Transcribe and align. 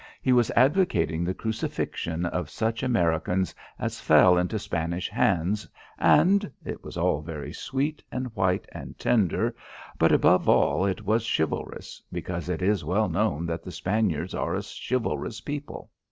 He 0.19 0.33
was 0.33 0.49
advocating 0.55 1.23
the 1.23 1.35
crucifixion 1.35 2.25
of 2.25 2.49
such 2.49 2.81
Americans 2.81 3.53
as 3.77 4.01
fell 4.01 4.35
into 4.35 4.57
Spanish 4.57 5.07
hands 5.09 5.67
and 5.99 6.51
it 6.65 6.83
was 6.83 6.97
all 6.97 7.21
very 7.21 7.53
sweet 7.53 8.01
and 8.11 8.25
white 8.35 8.65
and 8.71 8.97
tender, 8.97 9.53
but 9.99 10.11
above 10.11 10.49
all, 10.49 10.87
it 10.87 11.05
was 11.05 11.23
chivalrous, 11.31 12.01
because 12.11 12.49
it 12.49 12.63
is 12.63 12.83
well 12.83 13.09
known 13.09 13.45
that 13.45 13.61
the 13.61 13.71
Spaniards 13.71 14.33
are 14.33 14.55
a 14.55 14.63
chivalrous 14.63 15.39
people. 15.39 15.91